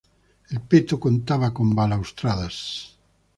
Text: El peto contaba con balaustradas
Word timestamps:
El 0.49 0.61
peto 0.61 0.99
contaba 0.99 1.53
con 1.53 1.75
balaustradas 1.75 2.97